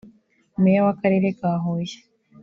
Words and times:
Meya 0.61 0.81
w’akarere 0.85 1.27
ka 1.39 1.51
Huye 1.61 1.97